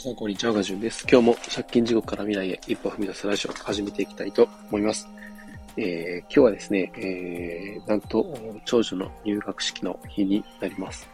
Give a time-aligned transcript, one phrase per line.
[0.00, 0.54] さん、こんにちは。
[0.54, 1.06] ガジュンです。
[1.10, 5.06] 今日も借金地獄から未来へ一歩踏み出すラジオを始めていきたいと思います。
[5.76, 8.26] えー、今日はですね、えー、なんと、
[8.64, 11.06] 長女の入学式の日になります。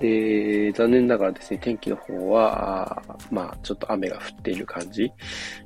[0.00, 3.00] で、残念ながらですね、天気の方は、
[3.30, 5.12] まあ、ちょっと雨が降っている感じ。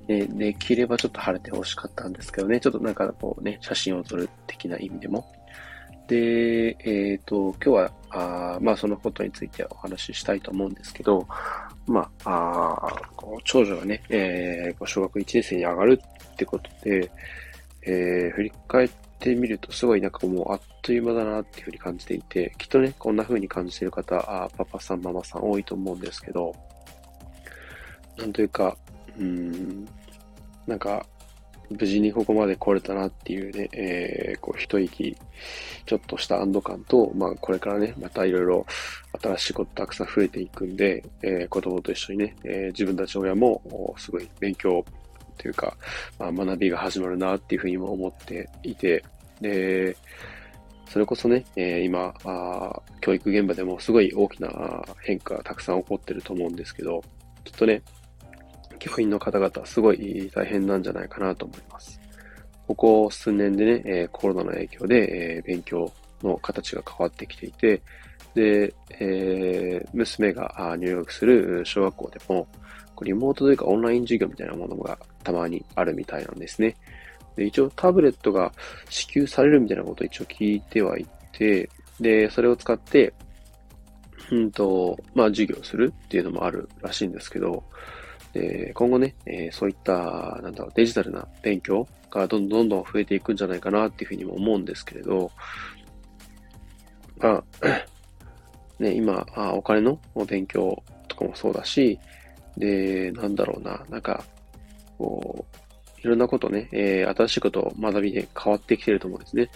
[0.07, 5.25] で、できればちょっと晴れてほしかったんですけどね、ちょっとなんかこうね、写真を撮る的な意味でも。
[6.13, 11.27] で、えっ、ー、と、今日は、あまあ、そのことについてお話ししたいと思うんですけど、
[11.87, 15.99] まあ、あ長女がね、えー、小学1年生に上がる
[16.33, 17.11] ってことで、
[17.81, 26.55] えー、振り返ってみると、すごいなんかもうあっという間だなっていうふうに感じていて、きっとね、こんな風に感じている方、あパパさん、ママさん多いと思うんですけど、
[28.19, 28.77] なんというか、
[29.19, 29.89] うん、
[30.67, 31.07] なんか、
[31.79, 35.17] 無事にここまで来れたなっていうね、えー、こう一息、
[35.87, 38.67] ちょっとした安堵感と、まあこれからね、またいろいろ
[39.21, 44.85] 新しいことたくさん増えていくんで、えー、子供と一緒にね、えー、自分たち親もすごい勉強
[45.39, 45.77] というか、
[46.19, 49.05] まあ、学びが始まるなっていうふうにも思っていて、
[49.41, 49.97] で、
[50.89, 57.03] それこそね、えー、今あ、教育現場でもすごい大きな変化がたくさん起こってると思うんですけど、
[57.45, 57.83] きっとね、
[58.83, 62.01] 教員の方々、すごい大変なんじゃないかなと思います。
[62.67, 67.81] ここ数年でね、えコロナの影響で、え勉強の形が変わってきていて、
[68.35, 72.49] で、えー、娘が入学する小学校でも、
[73.05, 76.77] リモートというかオンライン授業みたいなものがたまにあるみたいなんですね。
[77.37, 78.53] で一応タブレットが
[78.91, 81.69] 支給されるみたいなことを一応聞いてはいて、
[82.01, 83.13] で、それを使って、
[84.31, 87.65] うんと、まあ授業するっていうのもあるらしいんですけど、
[88.33, 95.31] で、今後ね、えー、そういった、なんだろう、デジタルな勉強がどんどんどんどん増えていくんじゃないかなっていうふうにも思うんですけれど、
[97.19, 97.45] まあ、
[98.83, 101.99] ね、今、あお金の勉強とかもそうだし、
[102.57, 104.25] で、なんだろうな、なんか、
[104.99, 109.51] こう、いろんなことね、えー、新しいことを学びで変わってきてると思うんですね。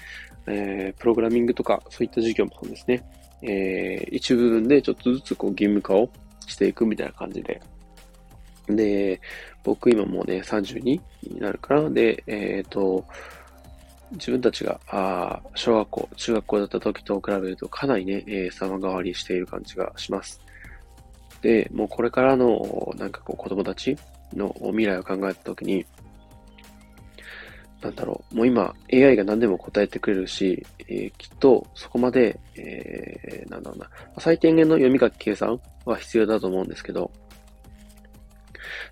[0.46, 3.02] えー、プログラミングとか、そういった授業もそうですね。
[3.42, 6.08] えー、一部分でちょっとずつこう義務化を
[6.46, 7.60] していくみたいな感じで、
[8.68, 9.20] で、
[9.62, 11.02] 僕今もうね、32に
[11.38, 13.04] なるから、で、えっ、ー、と、
[14.12, 20.40] 自分たちが、あ小学校、中学校だった時と比べるとかなりね、えー、様変わりしている感じがします。
[21.42, 23.96] で、もうこれからの、なんかこう子供たち
[24.32, 25.84] の未来を考えた時に、
[27.82, 37.10] なんだろう、もう今 AI が何でも答えてくれるし、えー、きっとそこまで、えー、なんだろうな、最低限の読み書き計算は必要だと思うんですけど、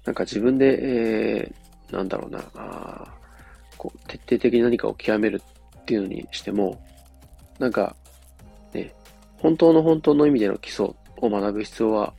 [0.04, 3.14] なんか自分で、えー、なんだろうな、あ
[3.76, 5.42] こう徹底的に何かを極める
[5.80, 6.80] っていうのにしても、
[7.58, 7.96] なんか、
[8.72, 8.92] ね、
[9.38, 10.86] 本当の本当の意味での基礎
[11.16, 12.14] を学ぶ必要は、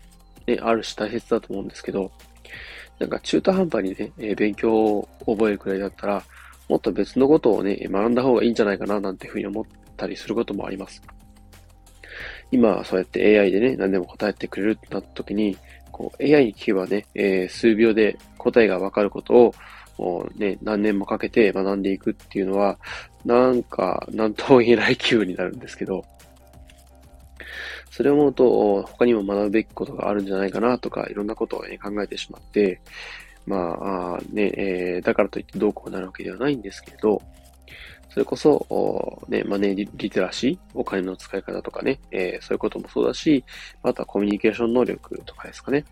[0.47, 2.11] ね、あるし大切だと思うんですけど、
[2.99, 6.23] なんか中途半端にね、え、勉強を覚えるくらいだったら、
[6.69, 9.65] もっと別のことをね、学んだ方がいいんじゃないかななんていうふうに思っ
[9.97, 11.01] たりすることもあります。
[12.51, 15.57] 今、そうやって AI でね、何でも答えてくれるってなった時に、
[15.95, 19.55] こう AI に聞けばね、えー、数秒で答えがわかることを、
[19.97, 22.77] もうね、何年もかけて学んでいくっていうのは、
[23.23, 26.03] なんか、なんとも言えない気分になるんですけど、
[27.91, 32.81] それを思うと、他にも学ぶべきことがあるんじゃないかなとか、いろんなことを、ね、考えてしまって、
[33.45, 37.21] まあ、あね、えー、だからといってどうこうなるわけではないんですけど、
[38.09, 43.43] それこそ、ね、マネーリテラシー、お金の使い方とかね、えー、そういうこともそうだし、
[43.83, 45.85] あとはコミュニケーション能力とかですかね。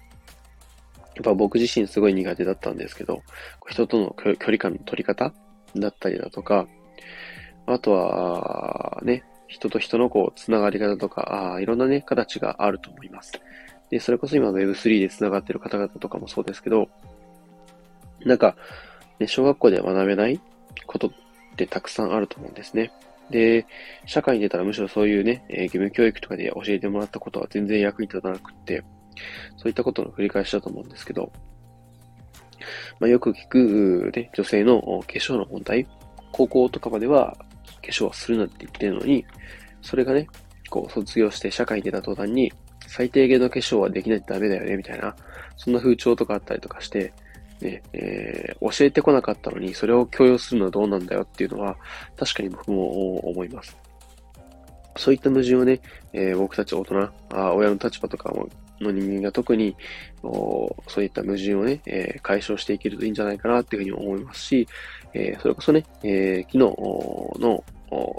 [1.16, 3.22] やっぱ僕自身すごい苦手だったんですけど、
[3.68, 5.34] 人との距離感の取り方
[5.76, 6.68] だったりだとか、
[7.66, 13.34] あとは、ね、人と人のこう、つながり方とか、あいろんなね、形があると思います。
[13.90, 16.90] で、それこそ今 Web3 で繋がってる方々とかもそうですけど、
[18.26, 18.56] なんか、
[19.20, 20.40] ね、小学校で学べない
[20.88, 21.12] こと
[21.54, 22.92] ってたくさんあると思うんですね。
[23.30, 23.66] で、
[24.06, 28.84] 社会に出たらむしろそういうね、えー、義務教育とかで教えてもらったことは全然役に立たなくって、
[29.58, 31.32] そういったことの繰り返しだと思うんですけど、
[33.00, 35.88] まあ、よく聞く、ね、女性の化粧の問題、
[36.32, 37.36] 高校とかまでは
[37.82, 39.26] 化粧はするなって言ってるのに、
[39.82, 40.28] それがね、
[40.70, 42.52] こう卒業して社会に出た途端に、
[42.88, 45.16] 最低限の化粧はできないとダメだよね、みたいな、
[45.58, 47.14] そんな風潮とかあったりとかして、
[47.64, 51.78] ね、えー、教えてこなかったのに、それを強要するのはどうなんだよっていうのは、
[52.18, 53.78] 確かに僕も思います。
[54.96, 55.82] そういった矛盾をね、
[56.14, 58.32] えー、僕たち大人、あ親の立場とか
[58.80, 59.76] の人間が特に、
[60.22, 64.68] そういった矛盾をね、えー、解消していけるといいんじゃないかなっていうふうに思いますし、
[65.14, 67.64] えー、それこそね、えー、昨日の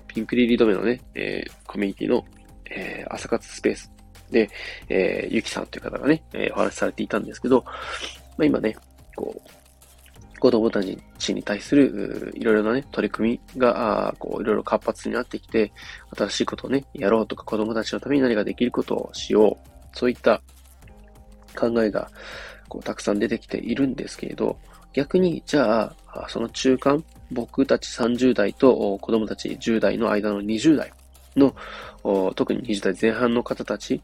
[0.06, 2.24] ピンクリリードメのね、え、コミュニティの、
[2.70, 3.92] え、朝活スペース
[4.30, 4.48] で、
[4.88, 7.64] えー、ゆきさんという方がね、え、お話しされていたんですけど、
[8.36, 8.76] まあ、今ね、
[9.14, 10.82] こう、子供た
[11.18, 15.72] ちに対する、いろいろなね、取り組みが、こう、いろいろ活発になってきて、
[16.14, 19.68] 新しいことをね、やろうとか、子供たちのために何かできることをしよう。
[19.96, 20.42] そういった
[21.56, 22.10] 考えが、
[22.68, 24.58] こう、たくさん出てきているんですけれど、
[24.92, 30.92] 逆に、じゃあ、その中間、僕たち30代と子供たち10代の間の20代
[31.36, 31.54] の、
[32.34, 34.02] 特に20代前半の方たち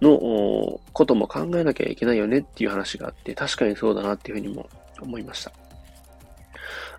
[0.00, 4.68] のことも考えなきゃいけないよねっていう話があって、確かにそうだなっていうふうにも
[5.00, 5.52] 思いました。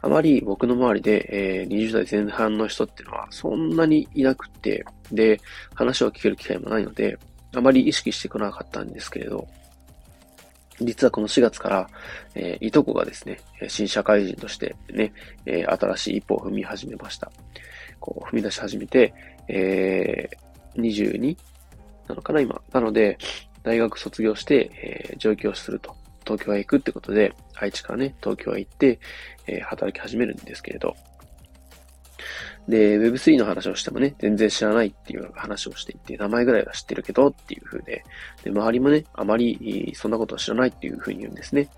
[0.01, 5.39] あまり僕の周りで、えー、20代前半の人っていうのはそんなにいなくて、で、
[5.73, 7.17] 話を聞ける機会もないので、
[7.55, 9.47] あまり意識してこなかったんですけれど、
[10.79, 11.89] 実はこの4月から、
[12.35, 15.11] えー、いとこがですね、新社会人としてね、
[15.45, 17.31] えー、新しい一歩を踏み始めました。
[17.99, 19.13] こう、踏み出し始めて、
[19.47, 21.35] えー、22
[22.07, 22.61] なのかな、今。
[22.71, 23.17] なので、
[23.63, 24.71] 大学卒業して、
[25.11, 25.95] えー、上京すると。
[26.25, 28.99] 東京へ行くってことで、愛知からね、東京へ行って、
[29.47, 30.95] えー、働き始めるんですけれど。
[32.67, 38.03] で、Web3 の話をしてもね、全然知らないっていう話をしていて、名前ぐらいは知ってるけどっていう風で、
[38.43, 41.69] で、周りもね、あまりそんなことは知らないっていう風に言うんですね。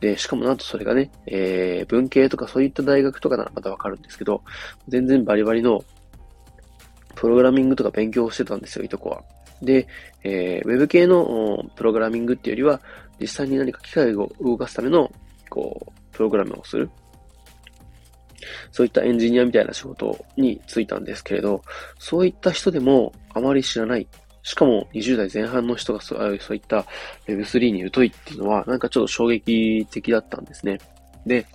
[0.00, 4.42] で、しかもなんとそれがね、えー、文系とかそういった大学とかならまたわかるんですけど、
[4.88, 5.84] 全然バリバリの
[7.14, 9.22] プログラミングとか勉強してたんですよ、いとこは。
[9.62, 9.86] で、
[10.22, 12.80] えー、ウェブ系のプログラミングっていうよりは、
[13.20, 15.10] 実際に何か機械を動かすための、
[15.48, 16.90] こう、プログラムをする。
[18.72, 21.62] そういったエンジニアみたいな仕事に就いたんですけれど、
[21.98, 24.08] そういった人でもあまり知らない。
[24.42, 26.84] しかも20代前半の人がそういった
[27.28, 30.80] Web3 に疎いっていうのは、なんかちょっと衝撃的だったんですね。
[31.24, 31.46] で、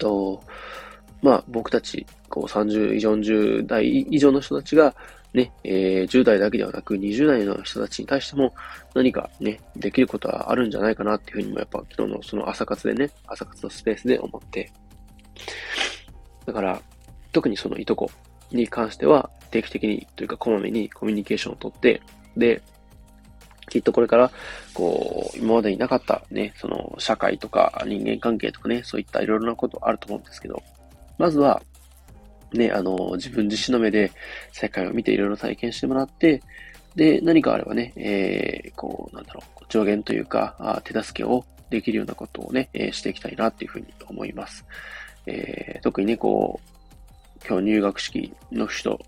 [0.00, 0.42] と、
[1.22, 4.94] まあ僕たち、こう30以、40代以上の人たちが、
[5.32, 8.52] ね、えー、10代だけではなく20代の人たちに対しても
[8.94, 14.72] 何かね、できることはあるんじゃないかなっていうふうにもやっぱ昨日のその朝活でね、朝活のスペースで思って。
[16.46, 16.80] だから、
[17.32, 18.10] 特にそのいとこ
[18.50, 22.02] に関しては定期的にというかこまめにコミュニケーションをとって、
[22.36, 22.62] で、
[23.68, 24.30] きっとこれから、
[24.74, 30.60] こう、今までになかったね、その社会とか人間関係とかね、そういったいろいろなことあると思うんですけど、
[31.18, 31.62] まずは、
[32.52, 34.12] ね、あの、自分自身の目で
[34.52, 36.42] 世界を見ていろいろ体験してもらって、
[36.96, 44.64] で、何かあればね、えー、こう、なんだろう、助言というか、あ手助けをできるようなことをね、えー、していきたいなっていうふうに思います。
[45.26, 49.00] えー、特にね、こう、今日入学式の人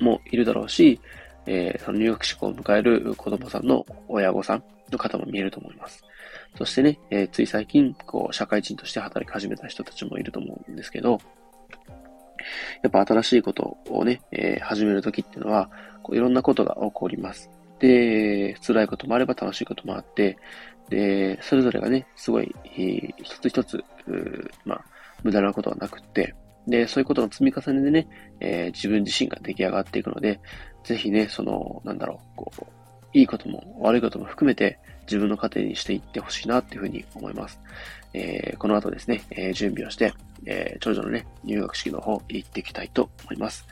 [0.00, 1.00] もいるだろうし、
[1.46, 6.02] えー、その入学式を迎える子供さんの親御さんの方も見えると思います。
[6.56, 11.20] そしてね、えー、つい最近、こう、社会人として働き始めた人たちもいると思うんですけど、
[12.82, 15.70] やっぱ新しいことをね、えー、始めるときっていうのは、
[16.02, 17.50] こういろんなことが起こります。
[17.78, 20.38] で、辛いこともあれば楽しいこともあって、
[20.88, 23.84] で、それぞれがね、すごい、えー、一つ一つ、
[24.64, 24.84] まあ、
[25.22, 26.34] 無駄なことはなくって、
[26.66, 28.08] で、そういうことの積み重ねでね、
[28.40, 30.40] えー、自分自身が出来上がっていくので、
[30.84, 32.66] ぜひね、その、なんだろう、こう、
[33.14, 37.60] いいことも悪いことも含めて自分の糧にしていってほしいなっていうふうに思います。
[38.14, 40.12] えー、この後ですね、えー、準備をして、
[40.46, 43.66] えー、長女のね、入学式の方行っていきたいと思います。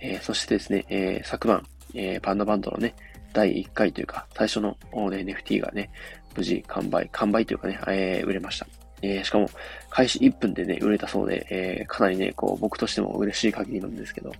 [0.00, 2.94] え、そしてですね、え、昨晩、え、パンダバンドのね、
[3.32, 4.76] 第1回というか、最初の、
[5.10, 5.90] ね、NFT がね、
[6.36, 8.66] 無事完売、完売というかね、え、売れました。
[9.02, 9.48] え、しかも、
[9.90, 14.32] 開始1分でね、売れたそうで、え、かなりね、こう、僕としても嬉しい限りなんですけど、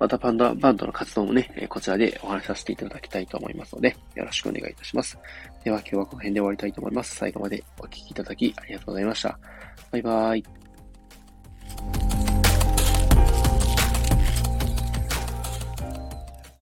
[0.00, 5.18] またパンダバンドの活動もね、こちらでお話しさせていただきたいと思いますので、よろしくお願いいたします。
[5.62, 7.16] では今日はこの辺で終わりたいと思います。
[7.16, 9.38] 最後までお聴きいただきありがとうございました。
[9.92, 11.99] バイバーイ。